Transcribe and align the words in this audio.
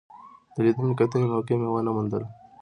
د 0.53 0.55
لیدنې 0.65 0.93
کتنې 1.01 1.25
موقع 1.31 1.55
مې 1.61 1.67
ونه 1.69 1.91
موندله. 1.95 2.27